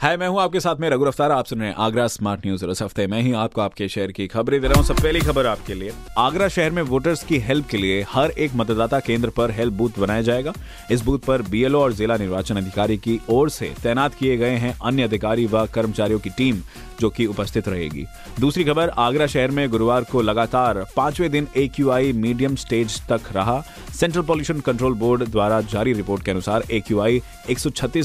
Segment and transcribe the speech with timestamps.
[0.00, 2.64] हाय मैं हूँ आपके साथ में रघु अफ्तार आप सुन रहे हैं आगरा स्मार्ट न्यूज़
[2.64, 5.20] और इस हफ़्ते मैं ही आपको आपके शहर की खबरें दे रहा हूँ। सब पहली
[5.20, 9.30] खबर आपके लिए। आगरा शहर में वोटर्स की हेल्प के लिए हर एक मतदाता केंद्र
[9.30, 10.52] पर हेल्प बूथ बनाया जाएगा।
[10.90, 14.76] इस बूथ पर बीएलओ और जिला निर्वाचन अधिकारी की ओर से तैनात किए गए हैं
[14.84, 16.60] अन्य अधिकारी व कर्मचारियों की टीम
[17.00, 18.04] जो कि उपस्थित रहेगी।
[18.40, 23.60] दूसरी खबर, आगरा शहर में गुरुवार को लगातार पाँचवें दिन ए मीडियम स्टेज तक रहा।
[23.94, 27.00] सेंट्रल पॉल्यूशन कंट्रोल बोर्ड द्वारा जारी रिपोर्ट के अनुसार ए क्यू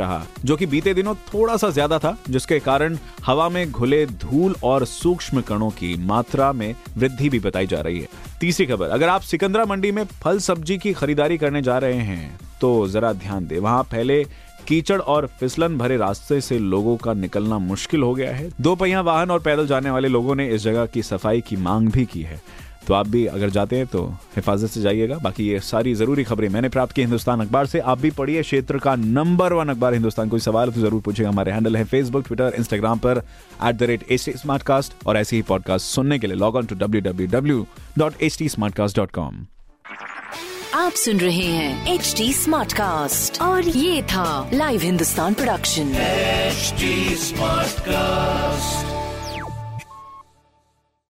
[0.00, 4.54] रहा, जो की बीते दिनों थोड़ा सा ज़्यादा था, जिसके कारण हवा में घुले धूल
[4.64, 8.08] और सूक्ष्म कणों की मात्रा में वृद्धि भी बताई जा रही है।
[8.40, 12.38] तीसरी खबर, अगर आप सिकंदरा मंडी में फल सब्ज़ी की खरीदारी करने जा रहे हैं
[12.60, 14.24] तो जरा ध्यान दें, वहाँ पहले
[14.68, 19.00] कीचड़ और फिसलन भरे रास्ते से लोगों का निकलना मुश्किल हो गया है। दो पहिया
[19.00, 22.22] वाहन और पैदल जाने वाले लोगों ने इस जगह की सफ़ाई की मांग भी की
[22.22, 22.40] है।
[22.86, 24.04] तो आप भी अगर जाते हैं तो
[24.36, 28.00] हिफाजत से जाइएगा। बाकी ये सारी ज़रूरी खबरें मैंने प्राप्त की हिंदुस्तान अखबार से। आप
[28.00, 31.76] भी पढ़िए क्षेत्र का नंबर वन अखबार हिंदुस्तान। कोई सवाल तो ज़रूर पूछेगा हमारे हैंडल
[31.76, 33.22] है फेसबुक ट्विटर इंस्टाग्राम पर
[33.64, 36.66] at the rate H smart cast और ऐसे ही पॉडकास्ट सुनने के लिए log on
[36.66, 37.66] to W W W
[37.98, 39.46] dot H T smart cast dot com
[40.74, 45.92] आप सुन रहे हैं एच डी स्मार्ट कास्ट और ये था live Hindustan production
[46.50, 46.88] HD
[47.24, 48.49] Smartcast.